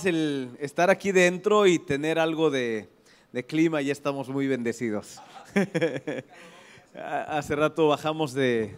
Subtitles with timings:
[0.00, 2.88] más el estar aquí dentro y tener algo de,
[3.32, 5.20] de clima, ya estamos muy bendecidos.
[7.28, 8.74] Hace rato bajamos de,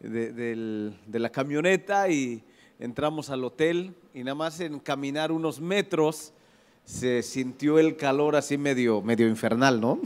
[0.00, 2.42] de, del- de la camioneta y
[2.78, 6.32] entramos al hotel y nada más en caminar unos metros
[6.86, 10.00] se sintió el calor así medio, medio infernal, ¿no?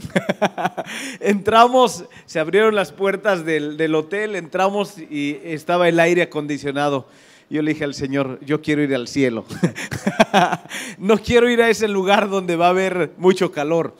[1.21, 7.07] entramos, se abrieron las puertas del, del hotel, entramos y estaba el aire acondicionado.
[7.51, 9.43] Yo le dije al Señor, yo quiero ir al cielo.
[10.97, 13.93] no quiero ir a ese lugar donde va a haber mucho calor.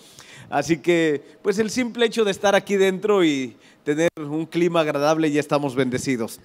[0.49, 5.29] Así que, pues el simple hecho de estar aquí dentro y tener un clima agradable,
[5.29, 6.39] ya estamos bendecidos.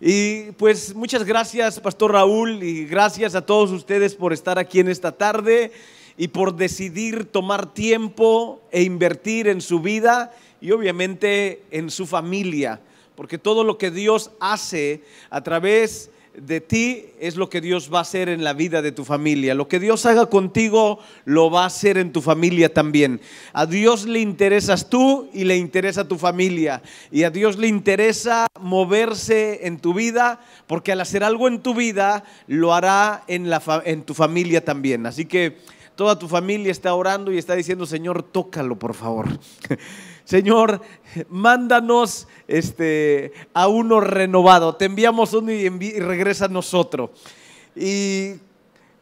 [0.00, 4.88] Y pues muchas gracias, Pastor Raúl, y gracias a todos ustedes por estar aquí en
[4.88, 5.70] esta tarde
[6.16, 12.80] y por decidir tomar tiempo e invertir en su vida y obviamente en su familia,
[13.16, 17.98] porque todo lo que Dios hace a través de ti es lo que Dios va
[17.98, 19.54] a hacer en la vida de tu familia.
[19.54, 23.20] Lo que Dios haga contigo lo va a hacer en tu familia también.
[23.52, 26.82] A Dios le interesas tú y le interesa tu familia.
[27.10, 31.74] Y a Dios le interesa moverse en tu vida porque al hacer algo en tu
[31.74, 35.06] vida lo hará en, la en tu familia también.
[35.06, 35.58] Así que
[35.96, 39.28] toda tu familia está orando y está diciendo, Señor, tócalo por favor.
[40.28, 40.82] Señor,
[41.30, 44.76] mándanos este, a uno renovado.
[44.76, 47.12] Te enviamos uno y, y regresa a nosotros.
[47.74, 48.34] Y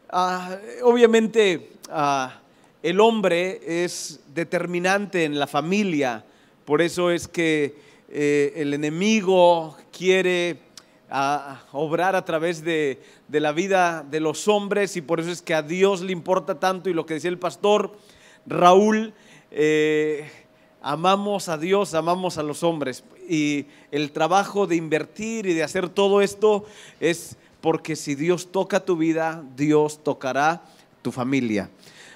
[0.09, 2.39] ah, obviamente ah,
[2.81, 6.23] el hombre es determinante en la familia.
[6.63, 7.75] Por eso es que
[8.07, 10.61] eh, el enemigo quiere
[11.09, 15.41] ah, obrar a través de, de la vida de los hombres y por eso es
[15.41, 17.97] que a Dios le importa tanto y lo que decía el pastor
[18.45, 19.13] Raúl,
[19.51, 20.46] eh,
[20.81, 25.89] amamos a Dios, amamos a los hombres y el trabajo de invertir y de hacer
[25.89, 26.65] todo esto
[26.99, 30.63] es porque si Dios toca tu vida, Dios tocará
[31.01, 31.69] tu familia.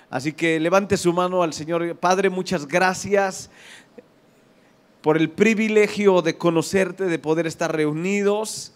[0.09, 1.95] Así que levante su mano al Señor.
[1.95, 3.49] Padre, muchas gracias
[5.01, 8.73] por el privilegio de conocerte, de poder estar reunidos.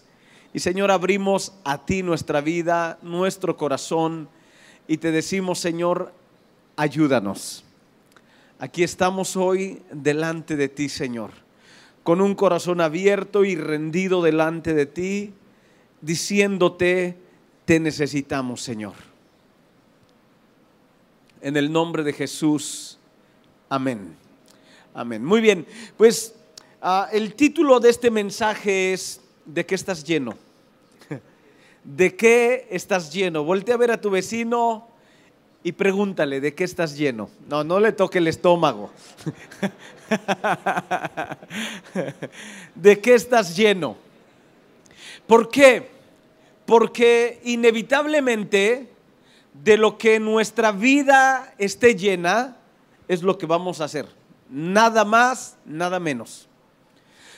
[0.52, 4.28] Y Señor, abrimos a ti nuestra vida, nuestro corazón
[4.88, 6.12] y te decimos, Señor,
[6.76, 7.65] ayúdanos.
[8.58, 11.30] Aquí estamos hoy delante de ti, Señor,
[12.02, 15.34] con un corazón abierto y rendido delante de ti,
[16.00, 17.18] diciéndote,
[17.66, 18.94] te necesitamos, Señor.
[21.42, 22.98] En el nombre de Jesús,
[23.68, 24.16] amén.
[24.94, 25.22] Amén.
[25.22, 25.66] Muy bien,
[25.98, 26.34] pues
[26.80, 30.34] ah, el título de este mensaje es ¿De qué estás lleno?
[31.84, 33.44] ¿De qué estás lleno?
[33.44, 34.88] Voltea a ver a tu vecino
[35.66, 37.28] y pregúntale, ¿de qué estás lleno?
[37.48, 38.92] No, no le toque el estómago.
[42.76, 43.96] ¿De qué estás lleno?
[45.26, 45.90] ¿Por qué?
[46.66, 48.92] Porque inevitablemente
[49.54, 52.58] de lo que nuestra vida esté llena
[53.08, 54.06] es lo que vamos a hacer.
[54.48, 56.46] Nada más, nada menos.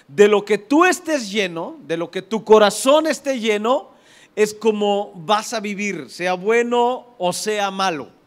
[0.06, 3.88] De lo que tú estés lleno, de lo que tu corazón esté lleno,
[4.36, 8.17] es como vas a vivir, sea bueno o sea malo.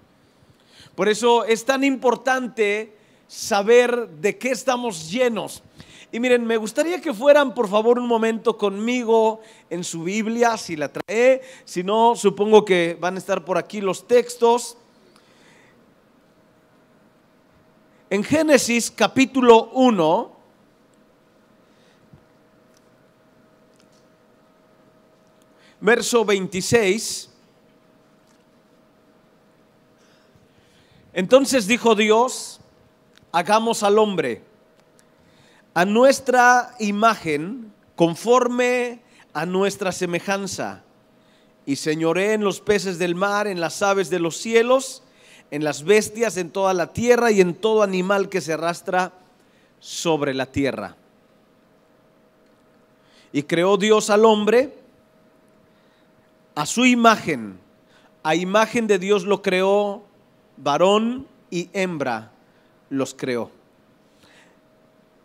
[0.95, 2.95] Por eso es tan importante
[3.27, 5.63] saber de qué estamos llenos.
[6.11, 10.75] Y miren, me gustaría que fueran por favor un momento conmigo en su Biblia, si
[10.75, 11.41] la trae.
[11.63, 14.77] Si no, supongo que van a estar por aquí los textos.
[18.09, 20.35] En Génesis capítulo 1,
[25.79, 27.30] verso 26.
[31.13, 32.59] Entonces dijo Dios,
[33.31, 34.41] hagamos al hombre
[35.73, 39.01] a nuestra imagen, conforme
[39.33, 40.83] a nuestra semejanza,
[41.65, 45.03] y señoré en los peces del mar, en las aves de los cielos,
[45.51, 49.13] en las bestias, en toda la tierra y en todo animal que se arrastra
[49.79, 50.95] sobre la tierra.
[53.33, 54.77] Y creó Dios al hombre
[56.55, 57.59] a su imagen,
[58.23, 60.03] a imagen de Dios lo creó,
[60.57, 62.31] varón y hembra
[62.89, 63.51] los creó.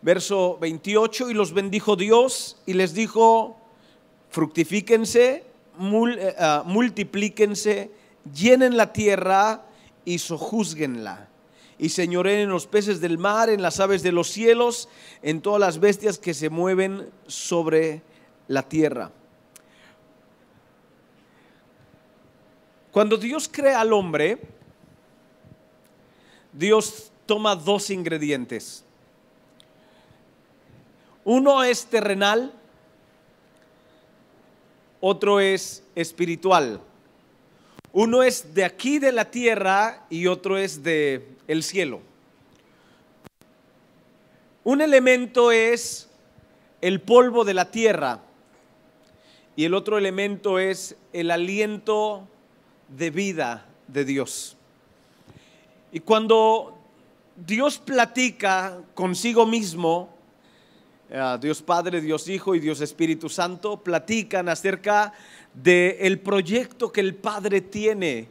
[0.01, 3.57] Verso 28, y los bendijo Dios y les dijo,
[4.29, 5.43] fructifíquense,
[5.79, 7.91] eh, ah, multiplíquense,
[8.33, 9.65] llenen la tierra
[10.05, 11.27] y sojuzguenla.
[11.79, 14.89] Y señoreen en los peces del mar, en las aves de los cielos,
[15.21, 18.01] en todas las bestias que se mueven sobre
[18.47, 19.11] la tierra.
[22.91, 24.56] Cuando Dios crea al hombre,
[26.53, 28.83] Dios toma dos ingredientes.
[31.23, 32.53] Uno es terrenal,
[35.01, 36.81] otro es espiritual.
[37.91, 42.01] Uno es de aquí de la tierra y otro es de el cielo.
[44.63, 46.09] Un elemento es
[46.81, 48.21] el polvo de la tierra
[49.55, 52.27] y el otro elemento es el aliento
[52.89, 54.56] de vida de Dios.
[55.97, 56.77] Y cuando
[57.35, 60.13] Dios platica consigo mismo,
[61.09, 65.11] eh, Dios Padre, Dios Hijo y Dios Espíritu Santo platican acerca
[65.55, 68.29] del el proyecto que el Padre tiene.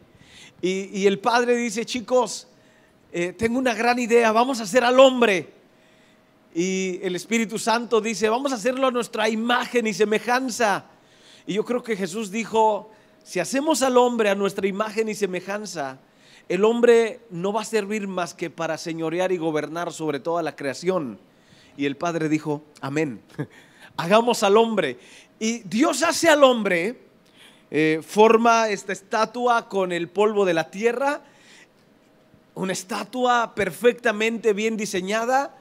[0.63, 2.47] Y, el Padre dice, chicos,
[3.11, 5.53] eh, tengo una gran idea, vamos a hacer al hombre.
[6.55, 10.85] Y el Espíritu Santo dice, vamos a hacerlo a nuestra imagen y semejanza.
[11.49, 12.93] Y yo creo que Jesús dijo,
[13.25, 15.99] si hacemos al hombre a nuestra imagen y semejanza,
[16.49, 20.55] el hombre no va a servir más que para señorear y gobernar sobre toda la
[20.55, 21.19] creación.
[21.77, 23.21] Y el Padre dijo, amén,
[23.97, 24.99] hagamos al hombre.
[25.39, 27.01] Y Dios hace al hombre,
[27.71, 31.21] eh, forma esta estatua con el polvo de la tierra,
[32.55, 35.55] una estatua perfectamente bien diseñada,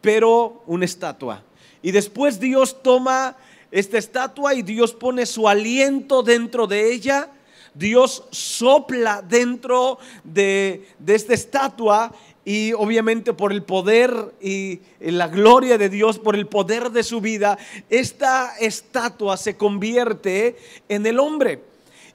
[0.00, 1.42] pero una estatua.
[1.82, 3.36] Y después Dios toma
[3.70, 7.30] esta estatua y Dios pone su aliento dentro de ella.
[7.74, 12.12] Dios sopla dentro de, esta estatua
[12.44, 17.20] y obviamente por el poder y la gloria de Dios, por el poder de su
[17.20, 17.56] vida,
[17.88, 20.56] esta estatua se convierte
[20.88, 21.62] en el hombre.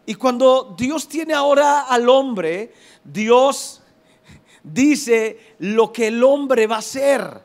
[0.05, 2.73] Y cuando Dios tiene ahora al hombre,
[3.03, 3.81] Dios
[4.63, 7.41] dice lo que el hombre va a ser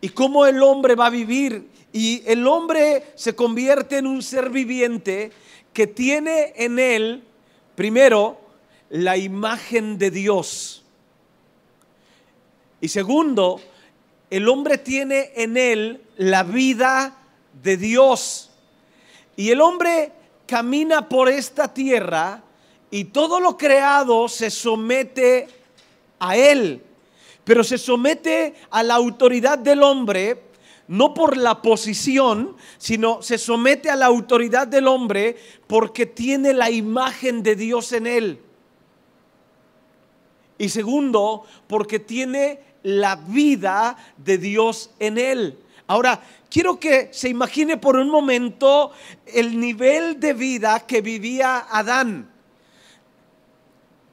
[0.00, 1.70] y cómo el hombre va a vivir.
[1.92, 5.30] Y el hombre se convierte en un ser viviente
[5.74, 7.24] que tiene en él,
[7.74, 8.40] primero,
[8.88, 10.84] la imagen de Dios.
[12.80, 13.60] Y segundo,
[14.30, 17.16] el hombre tiene en él la vida
[17.62, 18.50] de Dios.
[19.36, 20.12] Y el hombre
[20.46, 22.42] camina por esta tierra
[22.90, 25.48] y todo lo creado se somete
[26.20, 26.82] a él,
[27.42, 30.40] pero se somete a la autoridad del hombre
[30.88, 35.36] no por la posición, sino se somete a la autoridad del hombre
[35.66, 38.40] porque tiene la imagen de Dios en él.
[40.58, 45.58] Y segundo, porque tiene la vida de Dios en él.
[45.86, 48.92] Ahora, quiero que se imagine por un momento
[49.26, 52.30] el nivel de vida que vivía Adán.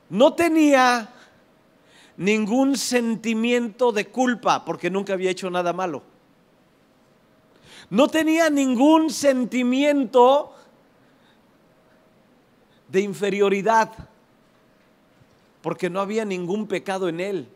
[0.10, 1.10] No tenía
[2.18, 6.11] ningún sentimiento de culpa porque nunca había hecho nada malo
[7.92, 10.56] no tenía ningún sentimiento
[12.88, 13.92] de inferioridad,
[15.62, 17.50] porque no había ningún pecado en él.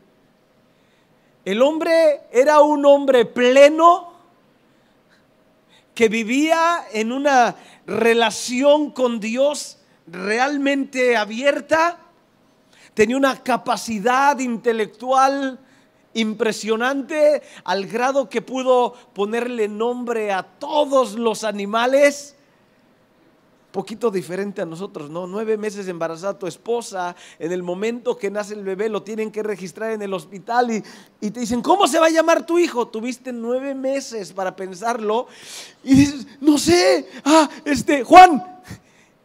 [1.45, 4.11] El hombre era un hombre pleno
[5.93, 7.55] que vivía en una
[7.87, 11.97] relación con Dios realmente abierta,
[12.93, 15.64] tenía una capacidad intelectual
[16.15, 22.35] impresionante al grado que pudo ponerle nombre a todos los animales.
[23.71, 25.27] Poquito diferente a nosotros, ¿no?
[25.27, 29.43] Nueve meses embarazada tu esposa, en el momento que nace el bebé lo tienen que
[29.43, 30.81] registrar en el hospital y,
[31.19, 32.87] y te dicen, ¿cómo se va a llamar tu hijo?
[32.87, 35.27] Tuviste nueve meses para pensarlo
[35.83, 38.54] y dices, no sé, ah, este, Juan,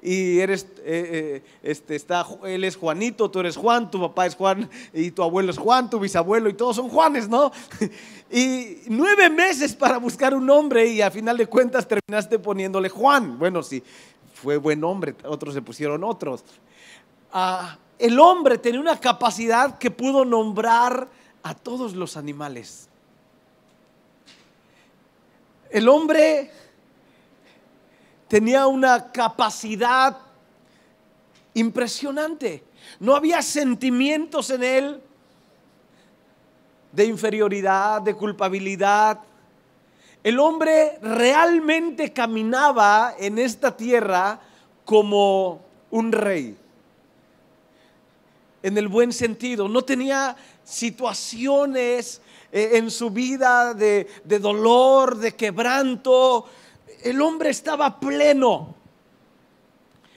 [0.03, 4.35] y eres, eh, eh, este, está, él es Juanito, tú eres Juan, tu papá es
[4.35, 7.53] Juan y tu abuelo es Juan, tu bisabuelo y todos son Juanes, ¿no?
[8.33, 13.37] Y nueve meses para buscar un nombre y a final de cuentas terminaste poniéndole Juan.
[13.37, 13.83] Bueno, sí,
[14.35, 16.45] fue buen nombre, otros se pusieron otros.
[17.33, 21.09] Ah, el hombre tenía una capacidad que pudo nombrar
[21.43, 22.89] a todos los animales.
[25.71, 26.51] El hombre
[28.31, 30.17] tenía una capacidad
[31.53, 32.63] impresionante.
[33.01, 35.01] No había sentimientos en él
[36.93, 39.19] de inferioridad, de culpabilidad.
[40.23, 44.39] El hombre realmente caminaba en esta tierra
[44.85, 45.61] como
[45.91, 46.57] un rey.
[48.63, 52.23] En el buen sentido, no tenía situaciones
[52.53, 56.47] eh, en su vida de, de dolor, de quebranto,
[57.05, 58.75] el hombre estaba pleno.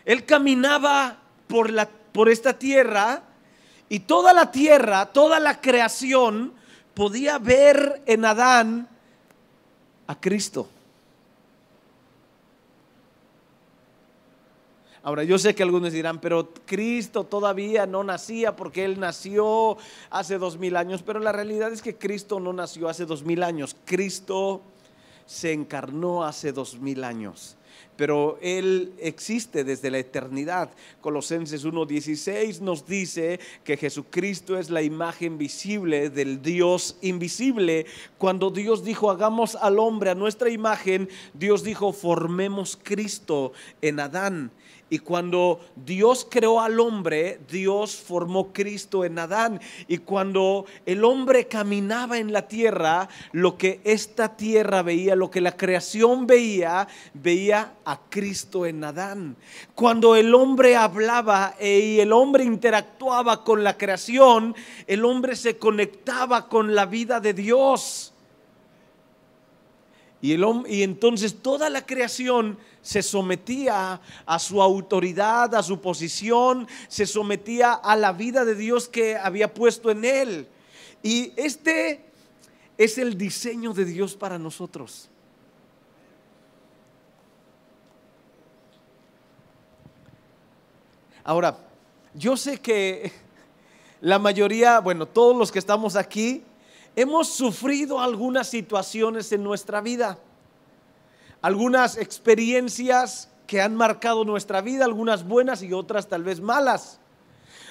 [0.05, 3.23] Él caminaba por, la, por esta tierra
[3.89, 6.53] y toda la tierra, toda la creación
[6.93, 8.87] podía ver en Adán
[10.07, 10.67] a Cristo.
[15.05, 19.77] Ahora, yo sé que algunos dirán, pero Cristo todavía no nacía porque Él nació
[20.09, 23.43] hace dos mil años, pero la realidad es que Cristo no nació hace dos mil
[23.43, 23.75] años.
[23.83, 24.61] Cristo
[25.25, 27.57] se encarnó hace dos mil años.
[27.95, 30.71] pero Él existe desde la eternidad.
[30.99, 37.85] Colosenses 1.16 nos dice que Jesucristo es la imagen visible del Dios invisible.
[38.17, 44.51] Cuando Dios dijo, hagamos al hombre a nuestra imagen, Dios dijo, formemos Cristo en Adán.
[44.93, 49.59] Y cuando Dios creó al hombre, Dios formó Cristo en Adán.
[49.87, 55.41] Y cuando el hombre caminaba en la tierra, lo que esta tierra veía, lo que
[55.41, 59.35] la creación veía, veía a Cristo en Adán.
[59.73, 65.57] Cuando el hombre hablaba e, y el hombre interactuaba con la creación, el hombre se
[65.57, 68.12] conectaba con la vida de Dios.
[70.23, 76.65] Y, el, y entonces toda la creación se sometía a su autoridad, a su posición,
[76.87, 80.47] se sometía a la vida de Dios que había puesto en él.
[81.03, 82.05] Y este
[82.77, 85.09] es el diseño de Dios para nosotros.
[91.25, 91.57] Ahora,
[92.13, 93.11] yo sé que
[93.99, 96.45] la mayoría, bueno, todos los que estamos aquí,
[96.95, 100.17] hemos sufrido algunas situaciones en nuestra vida
[101.43, 106.99] algunas experiencias que han marcado nuestra vida, algunas buenas y otras tal vez malas.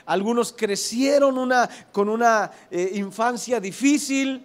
[0.05, 1.51] Algunos crecieron
[1.91, 4.45] con una eh, infancia difícil,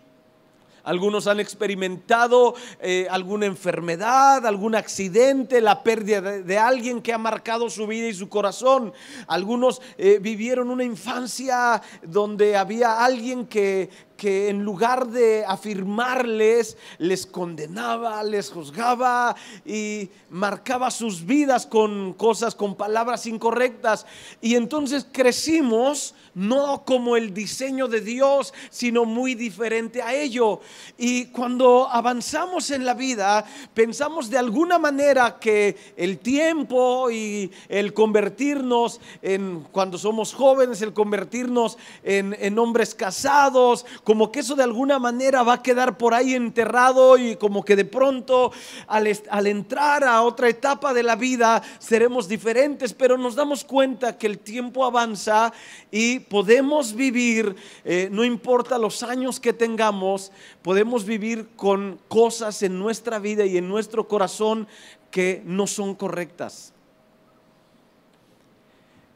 [0.88, 7.70] algunos han experimentado eh, alguna enfermedad, algún accidente, la pérdida de, alguien que ha marcado
[7.70, 8.94] su vida y su corazón.
[9.28, 17.26] Algunos eh, vivieron una infancia donde había alguien que, que en lugar de afirmarles, les
[17.26, 24.06] condenaba, les juzgaba y marcaba sus vidas con cosas, con palabras incorrectas.
[24.42, 30.62] Y entonces crecimos no como el diseño de Dios, sino muy diferente a ello.
[30.98, 33.44] Y cuando avanzamos en la vida,
[33.74, 40.94] pensamos de alguna manera que el tiempo y el convertirnos en, cuando somos jóvenes, el
[40.94, 46.14] convertirnos en, en hombres casados, como que eso de alguna manera va a quedar por
[46.14, 48.54] ahí enterrado y como que de pronto
[48.88, 49.06] al,
[49.48, 54.40] entrar a otra etapa de la vida seremos diferentes, pero nos damos cuenta que el
[54.40, 55.52] tiempo avanza
[55.92, 62.80] y podemos vivir, eh, no importa los años que tengamos, podemos vivir con cosas en
[62.80, 64.70] nuestra vida y en nuestro corazón
[65.12, 66.72] que no son correctas.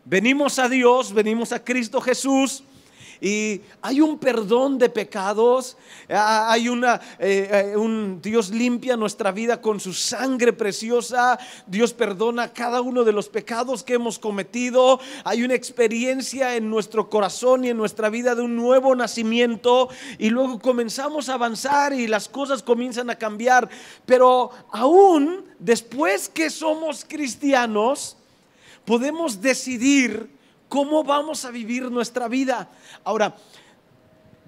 [0.04, 2.66] Venimos a Dios, venimos a Cristo Jesús
[3.22, 5.78] y hay un perdón de pecados,
[6.10, 11.38] hay una, eh, eh, un Dios limpia nuestra vida con su sangre preciosa,
[11.68, 17.12] Dios perdona cada uno de los pecados que hemos cometido, hay una experiencia en nuestro
[17.12, 22.08] corazón y en nuestra vida de un nuevo nacimiento y luego comenzamos a avanzar y
[22.08, 23.70] las cosas comienzan a cambiar,
[24.08, 28.18] pero aún después que somos cristianos,
[28.84, 30.41] podemos decidir
[30.72, 32.70] cómo vamos a vivir nuestra vida.
[33.04, 33.36] Ahora,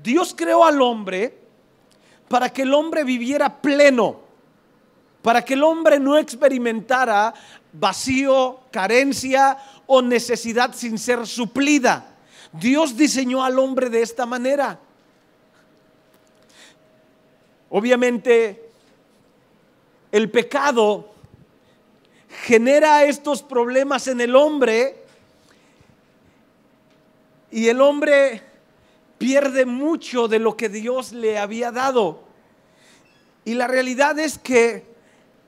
[0.01, 1.38] Dios creó al hombre
[2.30, 4.22] para que el hombre viviera pleno,
[5.22, 7.34] para que el hombre no experimentara
[7.74, 12.15] vacío, carencia o necesidad sin ser suplida.
[12.53, 14.80] Dios diseñó al hombre de esta manera.
[17.70, 18.70] Obviamente,
[20.10, 21.12] el pecado
[22.46, 25.02] genera estos problemas en el hombre
[27.53, 28.41] y el hombre
[29.19, 32.24] pierde mucho de lo que Dios le había dado.
[33.45, 34.83] Y la realidad es que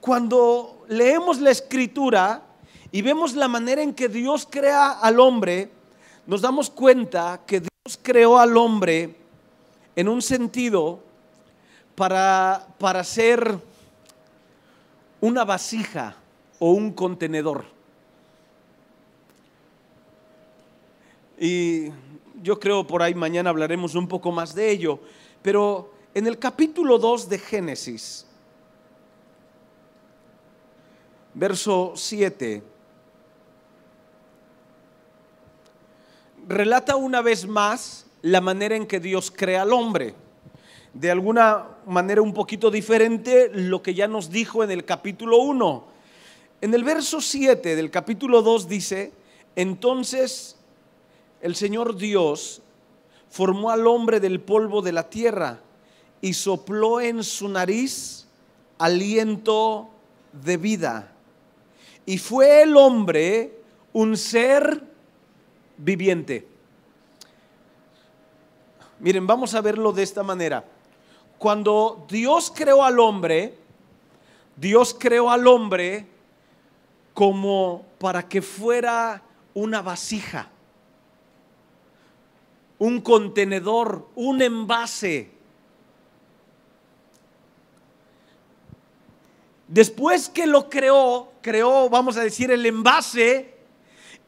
[0.01, 2.43] cuando leemos la escritura
[2.91, 5.71] y vemos la manera en que Dios crea al hombre,
[6.27, 9.15] nos damos cuenta que Dios creó al hombre
[9.95, 10.99] en un sentido
[11.95, 13.57] para, para ser
[15.21, 16.15] una vasija
[16.59, 17.74] o un contenedor.
[21.37, 21.89] Y
[22.41, 24.99] yo creo por ahí mañana hablaremos un poco más de ello.
[25.41, 28.25] Pero en el capítulo 2 de Génesis,
[31.33, 32.63] verso 7,
[36.47, 40.15] relata una vez más la manera en que Dios crea al hombre.
[40.93, 45.85] De alguna manera un poquito diferente lo que ya nos dijo en el capítulo 1.
[46.61, 49.11] En el verso 7 del capítulo 2 dice,
[49.55, 50.54] entonces
[51.41, 52.61] el Señor Dios
[53.29, 55.59] formó al hombre del polvo de la tierra
[56.21, 58.27] y sopló en su nariz
[58.77, 59.89] aliento
[60.31, 61.11] de vida.
[62.05, 63.59] Y fue el hombre
[63.93, 64.83] un ser
[65.77, 66.47] viviente.
[68.99, 70.63] Miren, vamos a verlo de esta manera.
[71.37, 73.57] Cuando Dios creó al hombre,
[74.55, 76.07] Dios creó al hombre
[77.13, 79.21] como para que fuera
[79.53, 80.49] una vasija,
[82.79, 85.31] un contenedor, un envase.
[89.67, 93.55] Después que lo creó, creó, vamos a decir, el envase,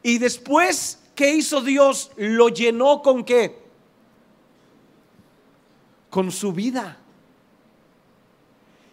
[0.02, 3.58] y después que hizo Dios, lo llenó con qué?
[6.10, 6.98] Con su vida.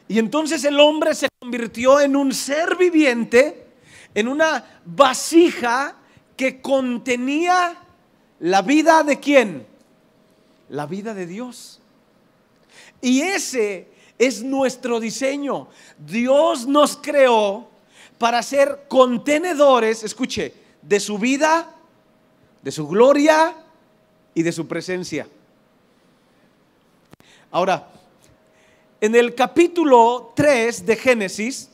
[0.07, 3.67] Y entonces el hombre se convirtió en un ser viviente,
[4.13, 5.97] en una vasija
[6.37, 7.84] que contenía
[8.39, 9.65] la vida de quién?
[10.69, 11.79] La vida de Dios.
[13.01, 13.87] Y ese
[14.17, 15.67] es nuestro diseño.
[15.97, 17.69] Dios nos creó
[18.17, 21.73] para ser contenedores, escuche, de su vida,
[22.61, 23.55] de su gloria
[24.33, 25.27] y de su presencia.
[27.51, 27.87] Ahora,
[29.01, 31.69] en el capítulo 3 de Génesis,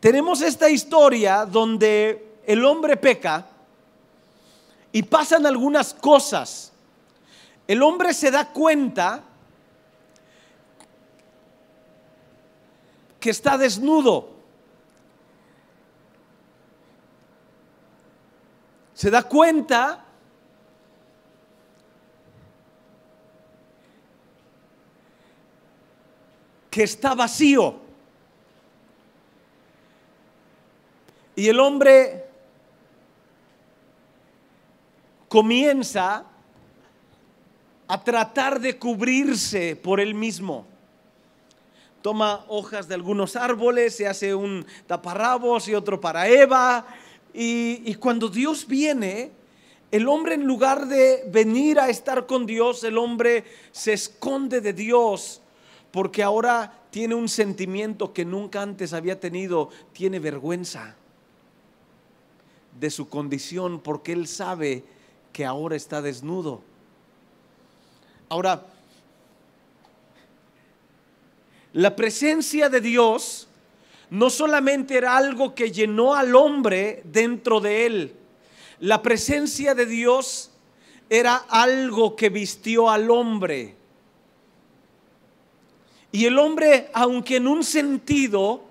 [0.00, 3.49] tenemos esta historia donde el hombre peca
[4.92, 6.72] y pasan algunas cosas.
[7.66, 9.22] El hombre se da cuenta
[13.20, 14.30] que está desnudo.
[18.94, 20.04] Se da cuenta
[26.70, 27.76] que está vacío.
[31.36, 32.29] Y el hombre
[35.30, 36.24] comienza
[37.86, 40.66] a tratar de cubrirse por él mismo.
[42.02, 46.84] Toma hojas de algunos árboles, se hace un taparrabos y otro para Eva.
[47.32, 49.30] Y, y cuando Dios viene,
[49.92, 54.72] el hombre en lugar de venir a estar con Dios, el hombre se esconde de
[54.72, 55.42] Dios
[55.92, 60.96] porque ahora tiene un sentimiento que nunca antes había tenido, tiene vergüenza
[62.80, 64.82] de su condición porque él sabe
[65.32, 66.62] que ahora está desnudo.
[68.28, 68.64] Ahora,
[71.72, 73.48] la presencia de Dios
[74.10, 78.16] no solamente era algo que llenó al hombre dentro de él,
[78.80, 80.50] la presencia de Dios
[81.08, 83.76] era algo que vistió al hombre.
[86.12, 88.62] Y el hombre, aunque en un sentido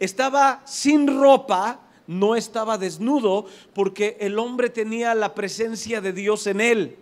[0.00, 6.60] estaba sin ropa, no estaba desnudo porque el hombre tenía la presencia de Dios en
[6.60, 6.96] él.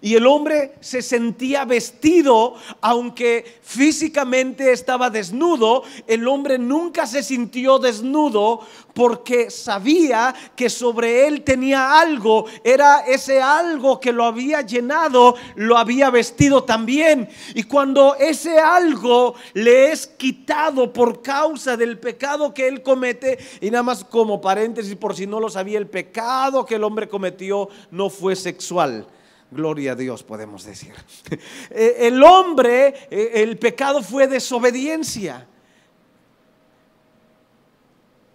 [0.00, 7.78] Y el hombre se sentía vestido, aunque físicamente estaba desnudo, el hombre nunca se sintió
[7.78, 8.60] desnudo
[8.96, 15.76] porque sabía que sobre él tenía algo, era ese algo que lo había llenado, lo
[15.76, 17.28] había vestido también.
[17.54, 23.70] Y cuando ese algo le es quitado por causa del pecado que él comete, y
[23.70, 27.68] nada más como paréntesis por si no lo sabía, el pecado que el hombre cometió
[27.90, 29.06] no fue sexual
[29.50, 30.92] Gloria a Dios, podemos decir.
[31.70, 35.46] Eh, el hombre, eh, el pecado fue desobediencia.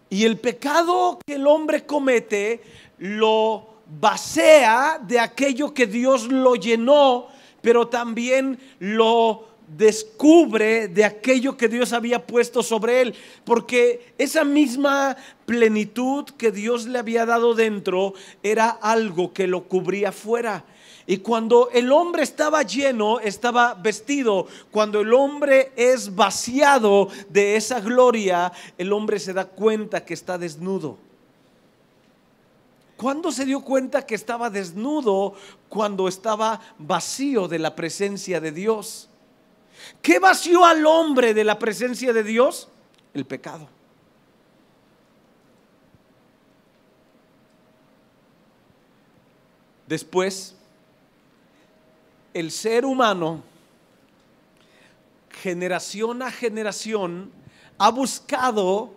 [0.10, 2.62] Y el pecado que el hombre comete
[2.97, 7.28] lo basea de aquello que Dios lo llenó,
[7.62, 15.15] pero también lo descubre de aquello que Dios había puesto sobre él, porque esa misma
[15.45, 20.65] plenitud que Dios le había dado dentro era algo que lo cubría fuera.
[21.12, 24.47] Y cuando el hombre estaba lleno, estaba vestido.
[24.71, 30.38] Cuando el hombre es vaciado de esa gloria, el hombre se da cuenta que está
[30.38, 30.97] desnudo.
[32.95, 35.34] ¿Cuándo se dio cuenta que estaba desnudo?
[35.67, 39.10] Cuando estaba vacío de la presencia de Dios.
[40.02, 42.69] ¿Qué vació al hombre de la presencia de Dios?
[43.13, 43.67] El pecado.
[49.88, 50.56] Después
[52.34, 53.44] el ser humano,
[55.30, 57.32] generación a generación,
[57.78, 58.94] ha buscado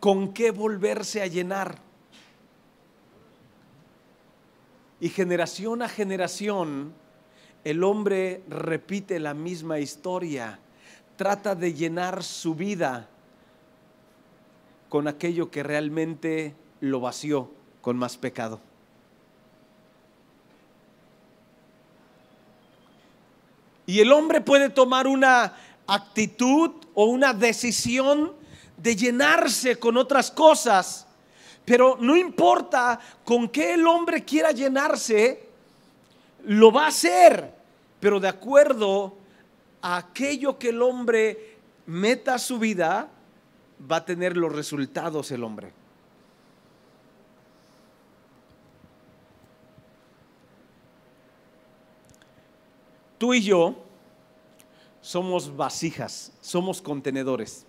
[0.00, 1.78] con qué volverse a llenar.
[5.00, 6.92] Y generación a generación,
[7.64, 10.58] el hombre repite la misma historia,
[11.16, 13.08] trata de llenar su vida
[14.88, 18.60] con aquello que realmente lo vació con más pecado.
[23.86, 25.54] Y el hombre puede tomar una
[25.86, 28.32] actitud o una decisión
[28.76, 31.06] de llenarse con otras cosas.
[31.64, 35.48] Pero no importa con qué el hombre quiera llenarse,
[36.44, 37.54] lo va a hacer,
[37.98, 39.16] pero de acuerdo
[39.82, 43.08] a aquello que el hombre meta a su vida,
[43.90, 45.72] va a tener los resultados el hombre.
[53.18, 53.74] Tú y yo
[55.00, 57.64] somos vasijas, somos contenedores.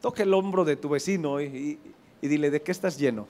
[0.00, 1.78] Toca el hombro de tu vecino y,
[2.20, 3.26] y dile, ¿de qué estás lleno?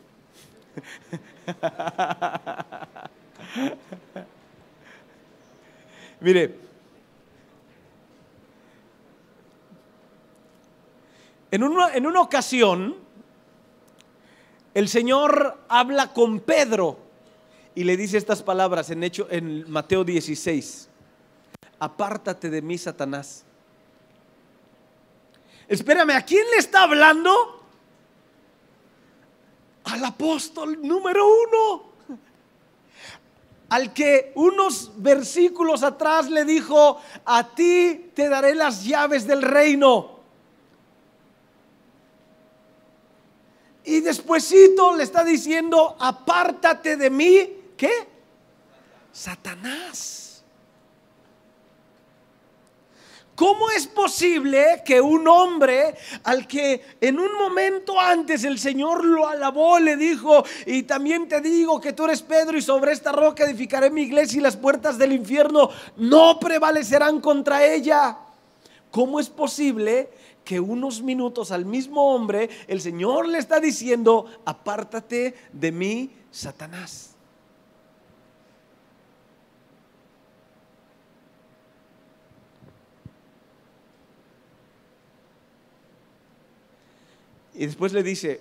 [6.21, 6.59] Mire,
[11.51, 12.97] en una, en una ocasión,
[14.75, 16.99] el Señor habla con Pedro
[17.75, 20.89] y le dice estas palabras en, hecho, en Mateo 16.
[21.79, 23.45] Apártate de mí, Satanás.
[25.67, 27.63] Espérame, ¿a quién le está hablando?
[29.85, 31.95] Al apóstol número uno.
[33.71, 40.15] Al que unos versículos atrás le dijo, a ti te daré las llaves del reino.
[43.85, 48.09] Y despuesito le está diciendo, apártate de mí, ¿qué?
[49.13, 50.25] Satanás.
[53.35, 59.27] ¿Cómo es posible que un hombre al que en un momento antes el Señor lo
[59.27, 63.45] alabó, le dijo, y también te digo que tú eres Pedro y sobre esta roca
[63.45, 68.19] edificaré mi iglesia y las puertas del infierno no prevalecerán contra ella?
[68.93, 70.11] ¿Cómo es posible
[70.45, 77.14] que unos minutos al mismo hombre el Señor le está diciendo, apártate de mí, Satanás?
[87.55, 88.41] Y después le dice,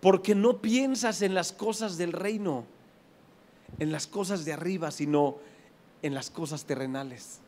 [0.00, 2.66] porque no piensas en las cosas del reino,
[3.78, 5.38] en las cosas de arriba, sino
[6.02, 7.40] en las cosas terrenales.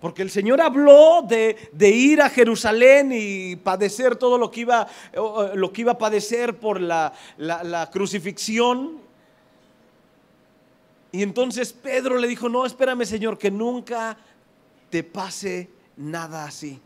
[0.00, 1.56] Porque el Señor habló de,
[1.88, 4.86] ir a Jerusalén y padecer todo lo que iba,
[5.54, 8.98] lo que iba a padecer por la, la crucifixión.
[11.10, 14.16] Y entonces Pedro le dijo, no, espérame Señor, que nunca
[14.90, 16.80] te pase nada así.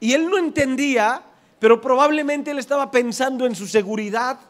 [0.00, 1.22] Y él no entendía,
[1.58, 4.40] pero probablemente él estaba pensando en su seguridad.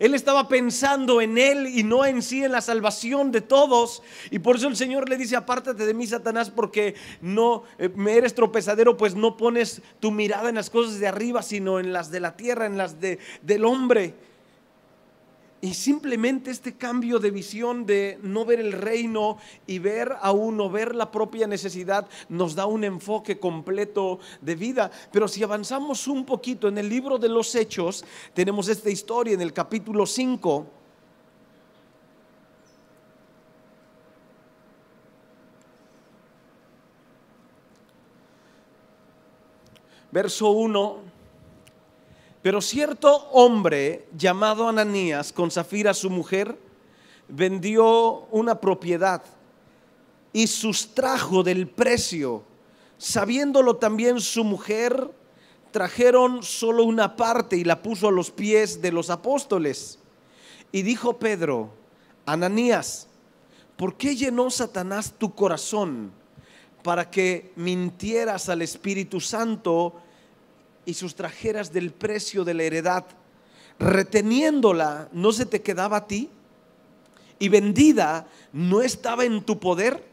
[0.00, 4.02] Él estaba pensando en él y no en sí, en la salvación de todos.
[4.30, 8.14] Y por eso el Señor le dice, apártate de mí, Satanás, porque no eh, me
[8.14, 12.10] eres tropezadero, pues no pones tu mirada en las cosas de arriba, sino en las
[12.10, 14.14] de la tierra, en las de, del hombre.
[15.64, 20.68] Y simplemente este cambio de visión de no ver el reino y ver a uno,
[20.68, 24.90] ver la propia necesidad, nos da un enfoque completo de vida.
[25.10, 29.40] Pero si avanzamos un poquito en el libro de los Hechos, tenemos esta historia en
[29.40, 30.66] el capítulo 5.
[40.12, 41.13] Verso 1
[42.44, 46.58] pero cierto hombre llamado Ananías, con Zafira su mujer,
[47.26, 49.22] vendió una propiedad
[50.30, 52.42] y sustrajo del precio.
[52.98, 55.10] Sabiéndolo también su mujer,
[55.70, 59.98] trajeron solo una parte y la puso a los pies de los apóstoles.
[60.70, 61.70] Y dijo Pedro,
[62.26, 63.08] Ananías,
[63.78, 66.12] ¿por qué llenó Satanás tu corazón
[66.82, 69.94] para que mintieras al Espíritu Santo
[70.86, 73.04] y sustrajeras del precio de la heredad,
[73.78, 76.30] reteniéndola, ¿no se te quedaba a ti?
[77.38, 80.04] Y vendida, ¿no estaba en tu poder?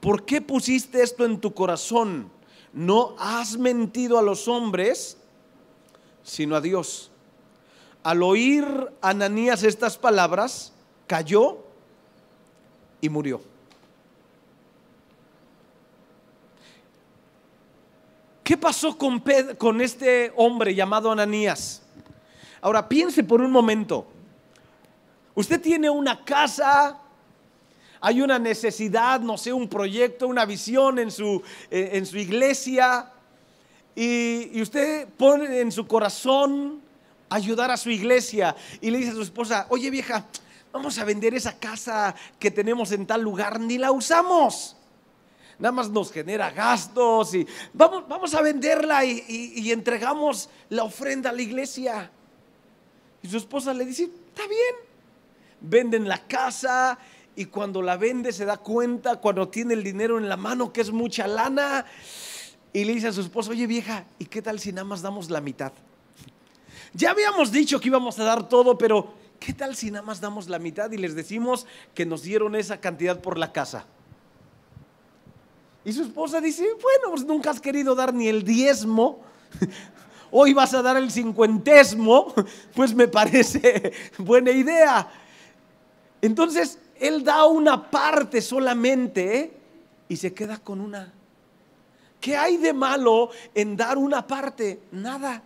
[0.00, 2.30] ¿Por qué pusiste esto en tu corazón?
[2.72, 5.16] No has mentido a los hombres,
[6.24, 7.10] sino a Dios.
[8.02, 8.66] Al oír
[9.00, 10.72] Ananías estas palabras,
[11.06, 11.58] cayó
[13.00, 13.51] y murió.
[18.42, 19.22] ¿Qué pasó con,
[19.56, 21.82] con este hombre llamado Ananías?
[22.60, 24.06] Ahora piense por un momento.
[25.34, 26.98] Usted tiene una casa,
[28.00, 33.10] hay una necesidad, no sé, un proyecto, una visión en su, eh, iglesia,
[33.94, 36.80] y, usted pone en su corazón
[37.28, 40.26] ayudar a su iglesia y le dice a su esposa, oye vieja,
[40.72, 44.76] vamos a vender esa casa que tenemos en tal lugar, ni la usamos
[45.58, 51.32] nada más nos genera gastos y vamos, vamos a venderla y, entregamos la ofrenda a
[51.32, 52.10] la iglesia.
[53.22, 54.74] Y su esposa le dice, está bien,
[55.60, 56.98] venden la casa
[57.34, 60.80] y cuando la vende se da cuenta, cuando tiene el dinero en la mano, que
[60.80, 61.86] es mucha lana,
[62.72, 65.30] y le dice a su esposa, oye vieja, ¿y qué tal si nada más damos
[65.30, 65.72] la mitad?
[66.94, 70.48] Ya habíamos dicho que íbamos a dar todo, pero ¿qué tal si nada más damos
[70.48, 73.86] la mitad y les decimos que nos dieron esa cantidad por la casa?
[75.84, 79.20] Y su esposa dice, bueno, pues nunca has querido dar ni el diezmo.
[80.32, 82.34] hoy vas a dar el cincuentesmo,
[82.74, 85.08] pues me parece buena idea.
[86.20, 89.52] Entonces, él da una parte solamente
[90.08, 91.12] y se queda con una.
[92.20, 94.80] ¿Qué hay de malo en dar una parte?
[94.92, 95.42] Nada.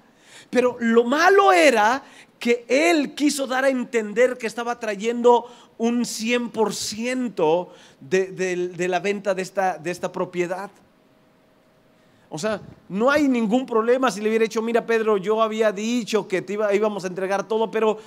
[0.51, 2.03] Pero lo malo era
[2.39, 5.47] que él quiso dar a entender que estaba trayendo
[5.79, 7.69] un 100%
[8.01, 8.27] de,
[8.69, 10.71] de, la venta de esta, de esta propiedad.
[12.29, 16.27] O sea, no hay ningún problema si le hubiera dicho, mira Pedro, yo había dicho
[16.27, 17.99] que te iba, íbamos a entregar todo, pero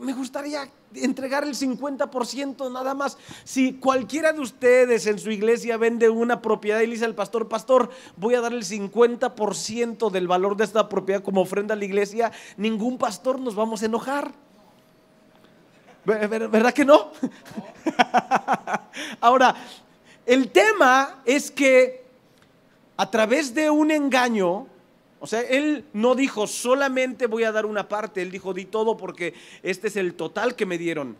[0.00, 3.18] me gustaría entregar el 50% nada más.
[3.44, 7.48] Si cualquiera de ustedes en su iglesia vende una propiedad y le dice al pastor,
[7.48, 11.84] pastor, voy a dar el 50% del valor de esta propiedad como ofrenda a la
[11.84, 14.32] iglesia, ningún pastor nos vamos a enojar.
[16.06, 17.10] ¿Verdad que no?
[19.20, 19.56] Ahora,
[20.24, 22.04] el tema es que
[22.96, 24.68] a través de un engaño,
[25.18, 28.96] o sea, él no dijo solamente voy a dar una parte, él dijo di todo
[28.96, 31.16] porque este es el total que me dieron.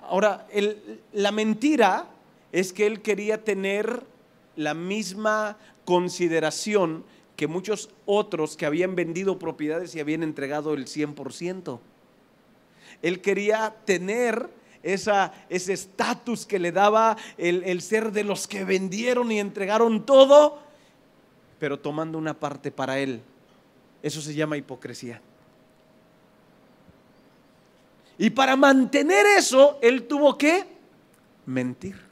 [0.00, 0.46] Ahora,
[1.12, 2.06] la mentira
[2.52, 4.04] es que él quería tener
[4.56, 7.04] la misma consideración
[7.36, 11.78] que muchos otros que habían vendido propiedades y habían entregado el 100%.
[13.02, 14.48] Él quería tener
[14.82, 20.60] ese estatus que le daba el, el ser de los que vendieron y entregaron todo,
[21.58, 23.20] pero tomando una parte para él.
[24.02, 25.20] Eso se llama hipocresía.
[28.18, 30.64] Y para mantener eso, él tuvo que
[31.44, 32.05] mentir.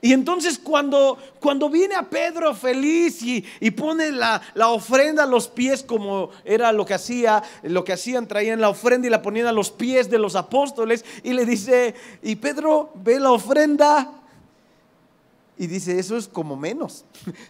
[0.00, 5.48] Y entonces cuando, cuando viene a Pedro feliz y, pone la, la, ofrenda a los
[5.48, 9.46] pies como era lo que hacía, lo que hacían, traían la ofrenda y la ponían
[9.46, 14.12] a los pies de los apóstoles y le dice, y Pedro ve la ofrenda
[15.58, 17.04] y dice, eso es como menos.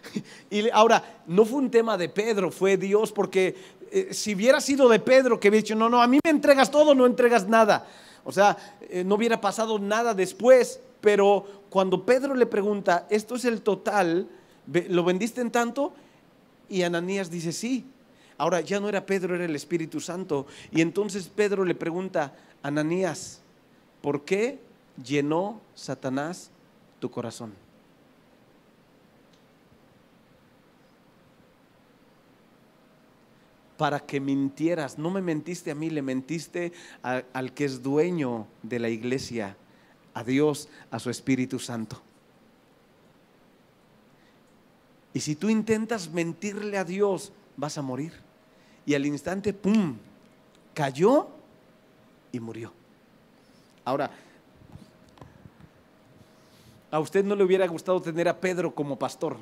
[0.49, 3.55] y ahora, no fue un tema de Pedro, fue Dios, porque
[3.91, 6.71] eh, si hubiera sido de Pedro que hubiera dicho, no, no, a mí me entregas
[6.71, 7.85] todo, no entregas nada.
[8.23, 8.57] O sea,
[8.89, 14.27] eh, no hubiera pasado nada después, pero cuando Pedro le pregunta, esto es el total,
[14.89, 15.93] ¿lo vendiste en tanto?
[16.69, 17.85] Y Ananías dice, sí.
[18.37, 20.45] Ahora ya no era Pedro, era el Espíritu Santo.
[20.71, 23.41] Y entonces Pedro le pregunta, Ananías,
[24.01, 24.59] ¿por qué
[25.03, 26.51] llenó Satanás
[26.99, 27.53] tu corazón?
[33.77, 38.79] Para que mintieras, no me mentiste a mí, le mentiste al que es dueño de
[38.79, 39.55] la iglesia,
[40.17, 42.01] a Dios, a su Espíritu Santo.
[45.13, 48.13] Y si tú intentas mentirle a Dios, vas a morir.
[48.83, 49.95] Y al instante, ¡pum!,
[50.73, 51.27] cayó
[52.31, 52.73] y murió.
[53.85, 54.09] Ahora,
[56.89, 59.37] a usted no le hubiera gustado tener a Pedro como pastor.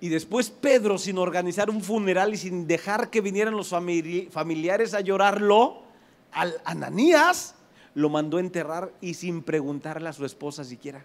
[0.00, 5.00] Y después Pedro, sin organizar un funeral y sin dejar que vinieran los familiares a
[5.00, 5.82] llorarlo,
[6.32, 7.56] al Ananías
[7.94, 11.04] lo mandó enterrar y sin preguntarle a su esposa siquiera.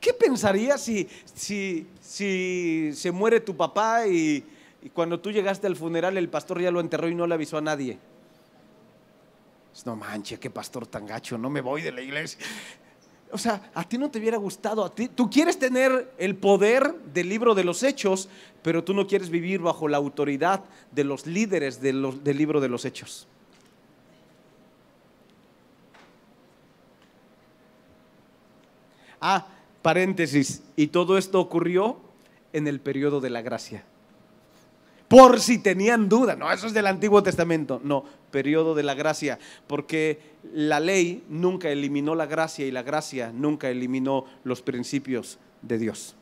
[0.00, 4.44] ¿Qué pensaría si, si, si se muere tu papá y,
[4.94, 7.60] cuando tú llegaste al funeral el pastor ya lo enterró y no le avisó a
[7.60, 7.98] nadie?
[9.84, 12.38] No manche, qué pastor tan gacho, no me voy de la iglesia.
[13.32, 16.94] O sea, a ti no te hubiera gustado, a ti, tú quieres tener el poder
[17.12, 18.28] del libro de los hechos,
[18.62, 22.84] pero tú no quieres vivir bajo la autoridad de los líderes del libro de los
[22.84, 23.26] hechos.
[29.20, 29.46] Ah,
[29.82, 31.98] paréntesis, y todo esto ocurrió
[32.52, 33.84] en el periodo de la gracia.
[35.08, 39.38] Por si tenían duda, no, eso es del Antiguo Testamento, no, periodo de la gracia,
[39.68, 40.20] porque
[40.52, 46.16] la ley nunca eliminó la gracia y la gracia nunca eliminó los principios de Dios.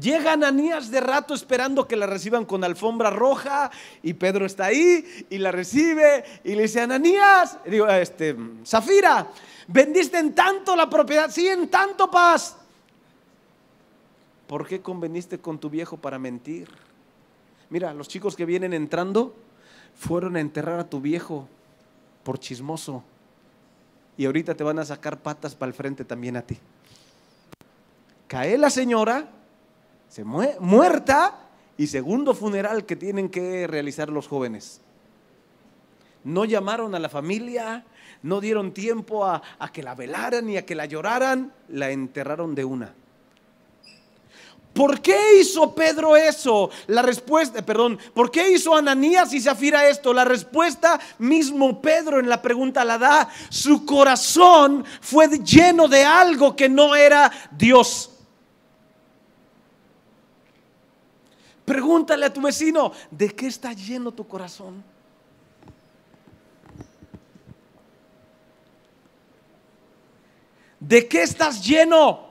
[0.00, 3.70] Llega Ananías de rato esperando que la reciban con alfombra roja
[4.02, 9.28] y Pedro está ahí y la recibe y le dice, Ananías, digo, este, Zafira,
[9.68, 12.56] vendiste en tanto la propiedad, sí, en tanto paz.
[14.46, 16.68] ¿Por qué conveniste con tu viejo para mentir?
[17.70, 19.34] Mira, los chicos que vienen entrando
[19.94, 21.48] fueron a enterrar a tu viejo
[22.22, 23.02] por chismoso
[24.16, 26.58] y ahorita te van a sacar patas para el frente también a ti.
[28.28, 29.30] Cae la señora
[30.24, 31.38] muerta
[31.76, 34.80] y segundo funeral que tienen que realizar los jóvenes.
[36.24, 37.84] No llamaron a la familia,
[38.22, 42.54] no dieron tiempo a, a que la velaran ni a que la lloraran, la enterraron
[42.54, 42.94] de una.
[44.76, 46.68] ¿Por qué hizo Pedro eso?
[46.88, 50.12] La respuesta, perdón, ¿por qué hizo Ananías y Zafira esto?
[50.12, 53.28] La respuesta mismo Pedro en la pregunta la da.
[53.48, 58.15] Su corazón fue lleno de algo que no era Dios.
[61.66, 64.84] Pregúntale a tu vecino, ¿de qué está lleno tu corazón?
[70.78, 72.26] ¿De qué estás lleno?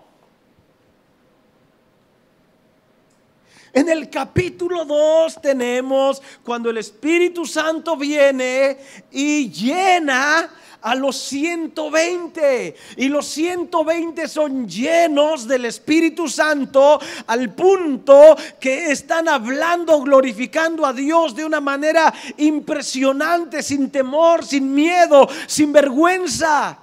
[3.73, 8.77] En el capítulo 2 tenemos cuando el Espíritu Santo viene
[9.11, 10.49] y llena
[10.85, 12.75] a los 120.
[12.97, 20.93] Y los 120 son llenos del Espíritu Santo al punto que están hablando, glorificando a
[20.93, 26.77] Dios de una manera impresionante, sin temor, sin miedo, sin vergüenza.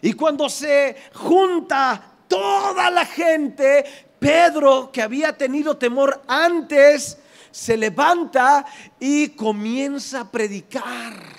[0.00, 3.84] Y cuando se junta toda la gente,
[4.20, 7.18] Pedro, que había tenido temor antes,
[7.50, 8.64] se levanta
[9.00, 11.35] y comienza a predicar.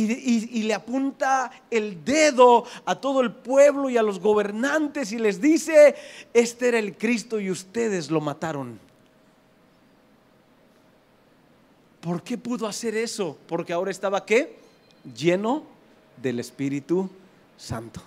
[0.00, 5.40] Y, le apunta el dedo a todo el pueblo y a los gobernantes y les
[5.40, 5.94] dice,
[6.32, 8.78] este era el Cristo y ustedes lo mataron.
[12.00, 13.36] ¿Por qué pudo hacer eso?
[13.46, 14.56] Porque ahora estaba qué?
[15.14, 15.64] Lleno
[16.16, 17.10] del Espíritu
[17.56, 18.00] Santo.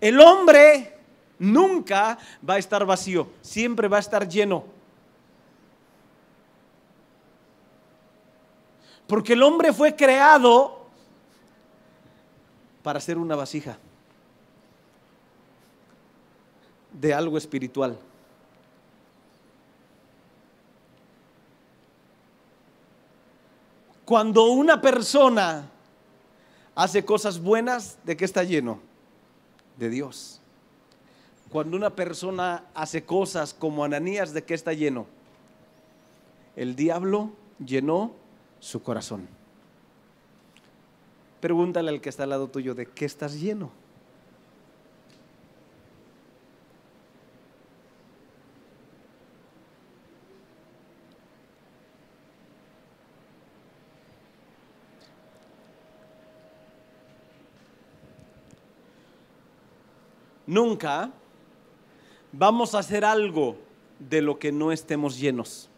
[0.00, 0.94] El hombre
[1.38, 4.64] nunca va a estar vacío, siempre va a estar lleno.
[9.06, 10.80] Porque el hombre fue creado
[12.82, 13.78] para ser una vasija
[16.92, 17.98] de algo espiritual.
[24.04, 25.70] Cuando una persona
[26.74, 28.80] hace cosas buenas, ¿de qué está lleno?
[29.78, 30.40] De Dios.
[31.50, 35.06] Cuando una persona hace cosas como Ananías, ¿de qué está lleno?
[36.56, 37.30] El diablo
[37.64, 38.12] llenó
[38.64, 39.28] su corazón.
[41.42, 43.70] Pregúntale al que está al lado tuyo, ¿de qué estás lleno?
[60.46, 61.10] Nunca
[62.32, 63.58] vamos a hacer algo
[63.98, 65.68] de lo que no estemos llenos.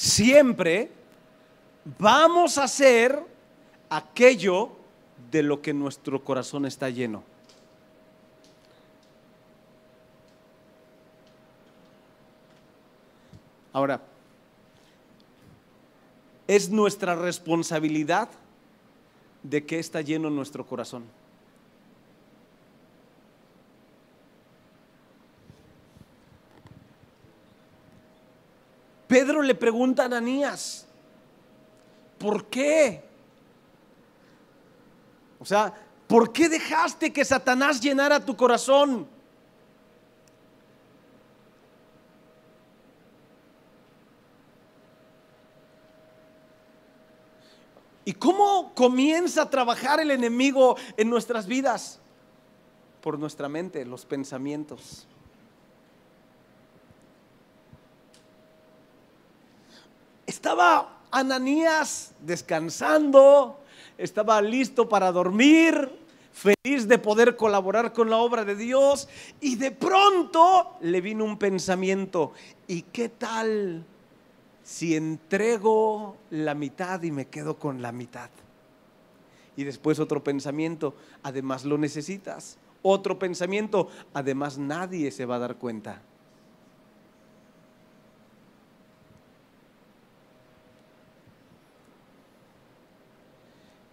[0.00, 0.90] Siempre
[1.98, 3.22] vamos a hacer
[3.90, 4.70] aquello
[5.30, 7.22] de lo que nuestro corazón está lleno.
[13.74, 14.00] Ahora,
[16.46, 18.30] es nuestra responsabilidad
[19.42, 21.04] de que está lleno nuestro corazón.
[29.42, 30.86] Le pregunta a Ananías,
[32.18, 33.02] ¿por qué?
[35.38, 35.72] O sea,
[36.06, 39.08] ¿por qué dejaste que Satanás llenara tu corazón?
[48.04, 52.00] ¿Y cómo comienza a trabajar el enemigo en nuestras vidas?
[53.00, 55.06] Por nuestra mente, los pensamientos.
[60.40, 63.60] Estaba Ananías descansando,
[63.98, 65.90] estaba listo para dormir,
[66.32, 69.06] feliz de poder colaborar con la obra de Dios
[69.42, 72.32] y de pronto le vino un pensamiento,
[72.66, 73.84] ¿y qué tal
[74.64, 78.30] si entrego la mitad y me quedo con la mitad?
[79.58, 82.56] Y después otro pensamiento, además lo necesitas.
[82.80, 86.00] Otro pensamiento, además nadie se va a dar cuenta.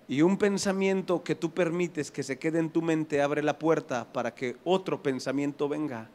[0.08, 4.12] Y un pensamiento que tú permites que se quede en tu mente abre la puerta
[4.14, 6.10] para que otro pensamiento venga.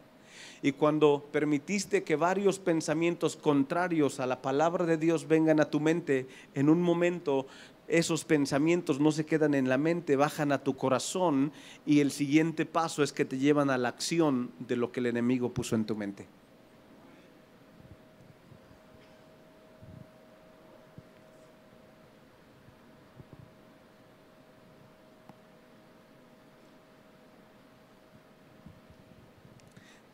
[0.62, 5.80] Y cuando permitiste que varios pensamientos contrarios a la palabra de Dios vengan a tu
[5.80, 7.47] mente, en un momento
[7.88, 11.53] esos pensamientos no se quedan en la mente, bajan a tu corazón
[11.84, 15.07] y el siguiente paso es que te llevan a la acción de lo que el
[15.07, 16.26] enemigo puso en tu mente.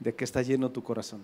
[0.09, 1.23] De que está lleno tu corazón.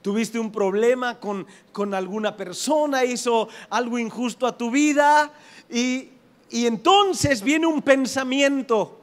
[0.00, 5.32] tuviste un problema con, con alguna persona, hizo algo injusto a tu vida
[5.68, 6.10] y,
[6.48, 9.00] y entonces viene un pensamiento.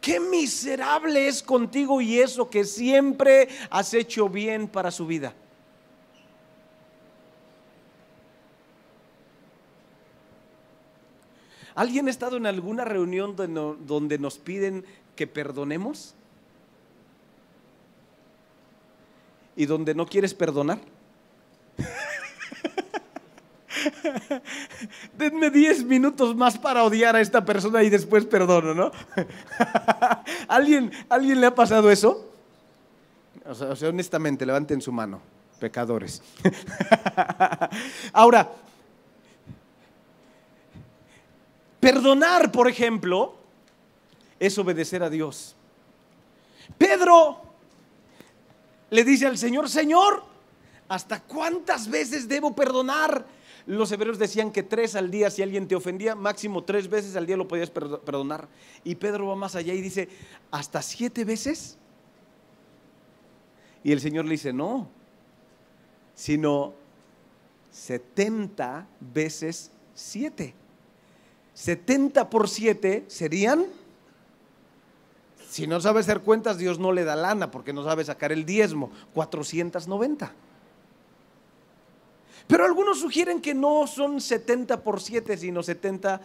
[0.00, 5.34] Qué miserable es contigo y eso que siempre has hecho bien para su vida.
[11.76, 16.14] ¿Alguien ha estado en alguna reunión donde nos piden que perdonemos?
[19.54, 20.78] ¿Y donde no quieres perdonar?
[25.18, 28.90] Denme 10 minutos más para odiar a esta persona y después perdono, ¿no?
[30.48, 32.32] ¿Alguien, ¿Alguien le ha pasado eso?
[33.44, 35.20] O sea, honestamente, levanten su mano,
[35.60, 36.22] pecadores.
[38.14, 38.50] Ahora,
[41.86, 43.36] Perdonar, por ejemplo,
[44.40, 45.54] es obedecer a Dios.
[46.76, 47.40] Pedro
[48.90, 50.24] le dice al Señor, Señor,
[50.88, 53.24] ¿hasta cuántas veces debo perdonar?
[53.66, 57.24] Los hebreos decían que tres al día, si alguien te ofendía, máximo tres veces al
[57.24, 58.48] día lo podías perdonar.
[58.82, 60.08] Y Pedro va más allá y dice,
[60.50, 61.78] ¿hasta siete veces?
[63.84, 64.88] Y el Señor le dice, no,
[66.16, 66.74] sino
[67.70, 70.52] setenta veces siete.
[71.56, 73.64] 70 por 7 serían,
[75.48, 78.44] si no sabe hacer cuentas, Dios no le da lana porque no sabe sacar el
[78.44, 80.34] diezmo, 490.
[82.46, 86.20] Pero algunos sugieren que no son 70 por 7, sino 70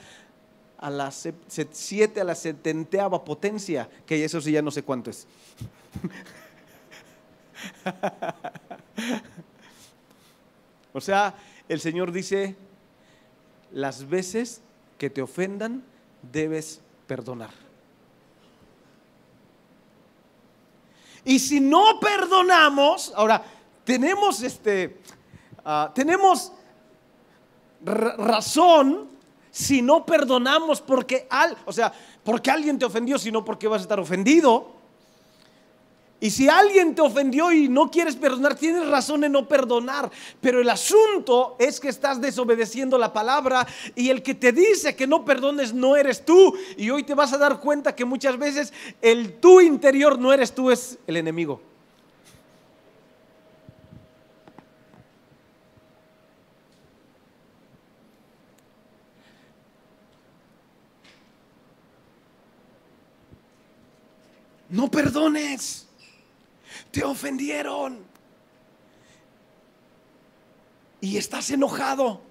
[0.77, 5.27] a la 7 a la 70 potencia, que eso sí ya no sé cuánto es.
[10.91, 11.36] o sea,
[11.69, 12.57] el Señor dice,
[13.71, 14.61] las veces
[15.01, 15.83] que te ofendan,
[16.21, 17.49] debes perdonar.
[21.25, 23.43] Y si no perdonamos, ahora
[23.83, 25.01] tenemos este,
[25.65, 26.51] ah, tenemos
[27.83, 29.09] razón
[29.49, 31.91] si no perdonamos porque al, o sea,
[32.23, 34.80] porque alguien te ofendió, sino porque vas a estar ofendido.
[36.24, 40.11] Y si alguien te ofendió y no quieres perdonar, tienes razón en no perdonar.
[40.39, 43.65] Pero el asunto es que estás desobedeciendo la palabra
[43.95, 46.55] y el que te dice que no perdones no eres tú.
[46.78, 50.53] Y hoy te vas a dar cuenta que muchas veces el tú interior no eres
[50.53, 51.59] tú, es el enemigo.
[64.69, 65.88] No perdones
[66.91, 67.99] te ofendieron.
[70.99, 72.21] Y estás enojado.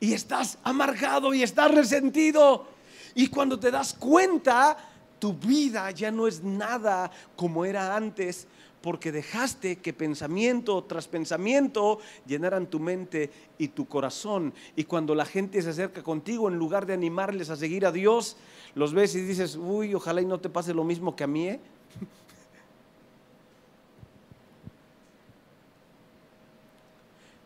[0.00, 2.66] Y estás amargado y estás resentido.
[3.14, 4.76] Y cuando te das cuenta,
[5.18, 8.46] tu vida ya no es nada como era antes,
[8.80, 14.54] porque dejaste que pensamiento tras pensamiento llenaran tu mente y tu corazón.
[14.74, 18.38] Y cuando la gente se acerca contigo, en lugar de animarles a seguir a Dios,
[18.74, 21.48] los ves y dices, uy, ojalá y no te pase lo mismo que a mí.
[21.48, 21.60] ¿eh?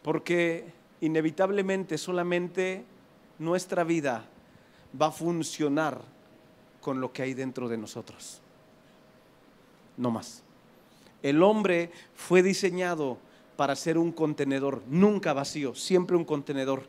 [0.04, 0.66] Porque
[1.00, 2.84] inevitablemente solamente
[3.38, 4.26] nuestra vida
[5.00, 6.02] va a funcionar
[6.82, 8.42] con lo que hay dentro de nosotros.
[9.96, 10.42] No más.
[11.22, 13.16] El hombre fue diseñado
[13.56, 16.82] para ser un contenedor, nunca vacío, siempre un contenedor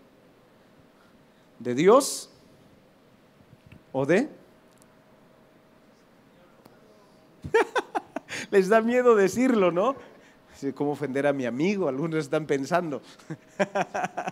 [1.59, 2.29] de Dios
[3.93, 4.27] o de...
[8.51, 9.95] Les da miedo decirlo, ¿no?
[10.73, 11.89] ¿Cómo ofender a mi amigo?
[11.89, 13.01] Algunos están pensando.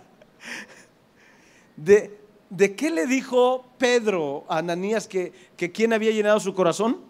[1.76, 2.18] ¿De,
[2.50, 7.02] ¿De, qué le dijo Pedro a Ananías que, que quién había llenado su corazón?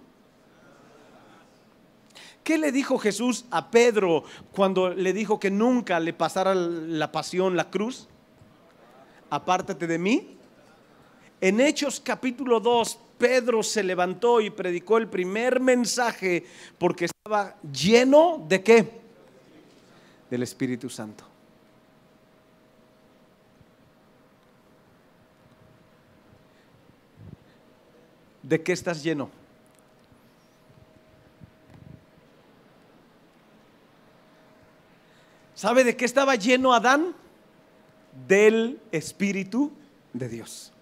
[2.43, 7.55] ¿Qué le dijo Jesús a Pedro cuando le dijo que nunca le pasara la pasión,
[7.55, 8.07] la cruz?
[9.29, 10.37] Apártate de mí.
[11.39, 16.45] En Hechos capítulo 2, Pedro se levantó y predicó el primer mensaje
[16.77, 19.02] porque estaba lleno de qué?
[20.33, 21.23] Del Espíritu Santo.
[28.41, 29.29] ¿De qué estás lleno?
[35.53, 37.13] ¿Sabe de qué estaba lleno Adán?
[38.27, 39.71] Del Espíritu
[40.13, 40.73] de Dios.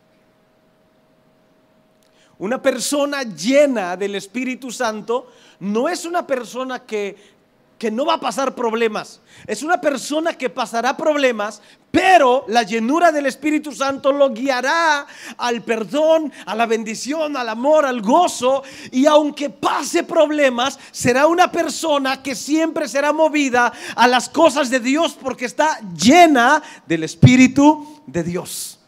[2.39, 5.29] Una persona llena del Espíritu Santo
[5.59, 7.40] no es una persona que
[7.81, 9.21] que no va a pasar problemas.
[9.47, 15.63] Es una persona que pasará problemas, pero la llenura del Espíritu Santo lo guiará al
[15.63, 18.61] perdón, a la bendición, al amor, al gozo.
[18.91, 24.79] Y aunque pase problemas, será una persona que siempre será movida a las cosas de
[24.79, 28.79] Dios porque está llena del Espíritu de Dios.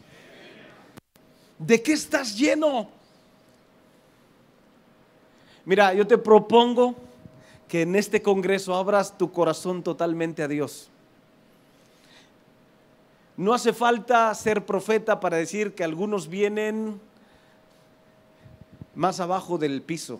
[1.57, 2.89] ¿De qué estás lleno?
[5.65, 6.93] Mira, yo te propongo
[7.73, 10.91] que en este Congreso abras tu corazón totalmente a Dios.
[13.35, 17.01] No hace falta ser profeta para decir que algunos vienen
[18.93, 20.19] más abajo del piso.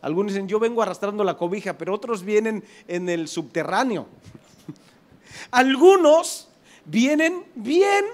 [0.00, 4.06] Algunos dicen, yo vengo arrastrando la cobija, pero otros vienen en el subterráneo.
[5.50, 6.48] Algunos
[6.86, 8.06] vienen bien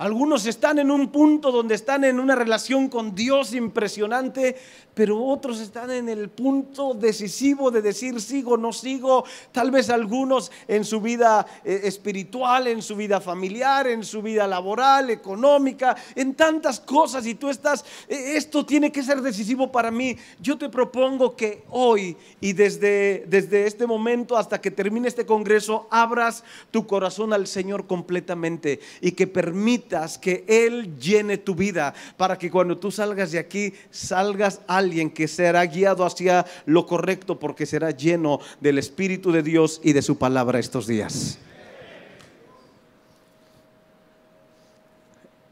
[0.00, 4.56] algunos están en un punto donde están en una relación con Dios impresionante,
[4.94, 9.24] pero otros están en el punto decisivo de decir sigo, no sigo.
[9.52, 14.46] Tal vez algunos en su vida eh, espiritual, en su vida familiar, en su vida
[14.46, 17.26] laboral, económica, en tantas cosas.
[17.26, 20.16] Y tú estás, eh, esto tiene que ser decisivo para mí.
[20.40, 25.88] Yo te propongo que hoy y desde, desde este momento hasta que termine este congreso,
[25.90, 29.89] abras tu corazón al Señor completamente y que permita
[30.20, 35.26] que Él llene tu vida para que cuando tú salgas de aquí salgas alguien que
[35.28, 40.16] será guiado hacia lo correcto porque será lleno del Espíritu de Dios y de su
[40.16, 41.38] palabra estos días.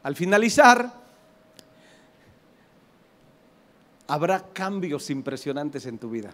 [0.01, 0.93] Al finalizar,
[4.07, 6.33] habrá cambios impresionantes en tu vida.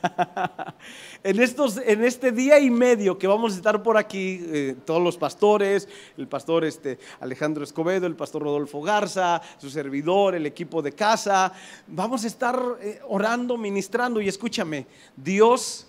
[1.24, 5.02] en, estos, en este día y medio que vamos a estar por aquí, eh, todos
[5.02, 10.82] los pastores, el pastor este, Alejandro Escobedo, el pastor Rodolfo Garza, su servidor, el equipo
[10.82, 11.52] de casa,
[11.86, 14.86] vamos a estar eh, orando, ministrando y escúchame,
[15.16, 15.86] Dios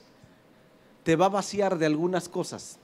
[1.03, 2.79] te va a vaciar de algunas cosas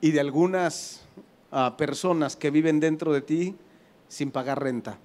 [0.00, 1.02] y de algunas
[1.52, 3.54] ah, personas que viven dentro de ti
[4.08, 4.98] sin pagar renta.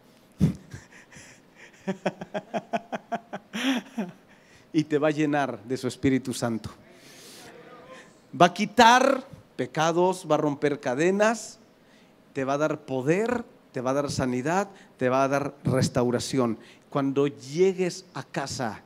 [4.74, 6.72] y te va a llenar de su Espíritu Santo.
[8.40, 9.24] Va a quitar
[9.56, 11.60] pecados, va a romper cadenas,
[12.34, 16.58] te va a dar poder, te va a dar sanidad, te va a dar restauración.
[16.90, 18.82] Cuando llegues a casa,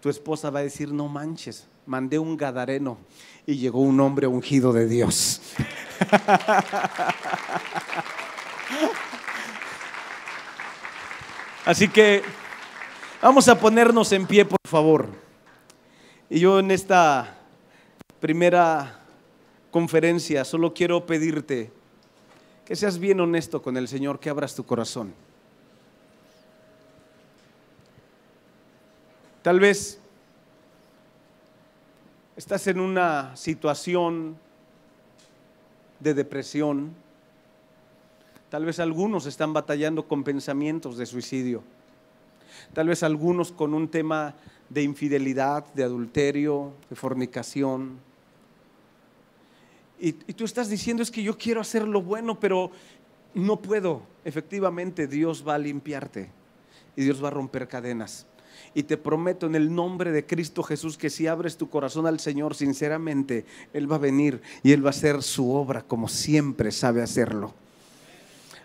[0.00, 2.98] tu esposa va a decir, no manches, mandé un gadareno
[3.46, 5.40] y llegó un hombre ungido de Dios.
[11.68, 12.22] Así que
[13.20, 15.10] vamos a ponernos en pie, por favor.
[16.30, 17.36] Y yo en esta
[18.20, 19.00] primera
[19.70, 21.70] conferencia solo quiero pedirte
[22.64, 25.12] que seas bien honesto con el Señor, que abras tu corazón.
[29.42, 30.00] Tal vez
[32.34, 34.38] estás en una situación
[36.00, 36.94] de depresión,
[38.50, 41.62] Tal vez algunos están batallando con pensamientos de suicidio.
[42.72, 44.34] Tal vez algunos con un tema
[44.68, 47.98] de infidelidad, de adulterio, de fornicación.
[50.00, 52.70] Y, tú estás diciendo es que yo quiero hacer lo bueno, pero
[53.34, 54.02] no puedo.
[54.24, 56.30] Efectivamente, Dios va a limpiarte
[56.96, 58.26] y Dios va a romper cadenas.
[58.74, 62.20] Y te prometo en el nombre de Cristo Jesús que si abres tu corazón al
[62.20, 66.70] Señor sinceramente, Él va a venir y Él va a hacer su obra como siempre
[66.72, 67.54] sabe hacerlo.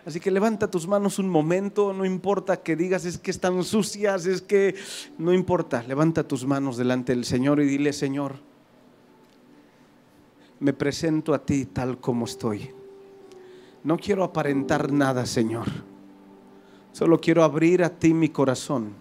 [0.06, 4.26] Así que levanta tus manos un momento, no importa que digas es que están sucias,
[4.26, 4.74] es que
[5.16, 8.34] no importa, levanta tus manos delante del Señor y dile, Señor,
[10.60, 12.70] me presento a ti tal como estoy.
[13.82, 15.68] No quiero aparentar nada, Señor.
[16.92, 18.92] Solo quiero abrir a ti mi corazón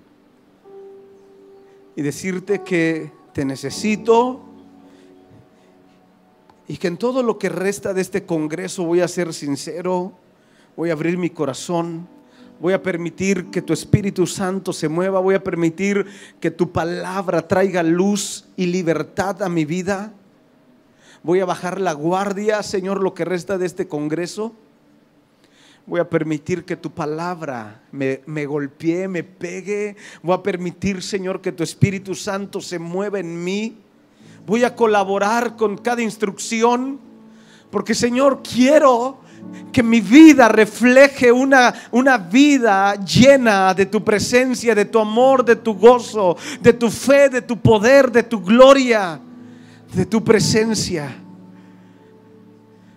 [1.95, 4.41] y decirte que te necesito
[6.67, 10.22] y que en todo lo que resta de este congreso voy a ser sincero
[10.75, 12.07] voy a abrir mi corazón,
[12.59, 16.05] voy a permitir que tu Espíritu Santo se mueva, voy a permitir
[16.39, 20.13] que tu palabra traiga luz y libertad a mi vida.
[21.21, 24.53] Voy a bajar la guardia, Señor, lo que resta de este Congreso.
[25.85, 29.95] Voy a permitir que tu palabra me, me, golpee, me pegue.
[30.21, 33.77] Voy a permitir, Señor, que tu Espíritu Santo se mueva en mí.
[34.45, 36.99] Voy a colaborar con cada instrucción.
[37.69, 39.19] Porque, Señor, quiero
[39.71, 45.55] que mi vida refleje una, una vida llena de tu presencia, de tu amor, de
[45.55, 49.19] tu gozo, de tu fe, de tu poder, de tu gloria,
[49.93, 51.15] de tu presencia.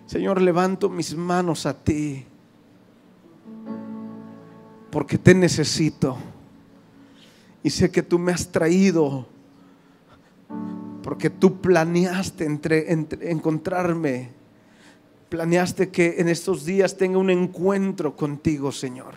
[0.05, 2.23] Señor, levanto mis manos a ti
[4.91, 6.17] porque te necesito.
[7.63, 9.27] Y sé que tú me has traído
[11.03, 14.36] porque tú planeaste entre, entre- encontrarme.
[15.29, 19.15] Planeaste que en estos días tenga un encuentro contigo, Señor.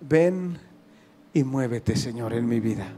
[0.00, 0.58] Ven
[1.32, 2.92] y muévete, Señor, en mi vida.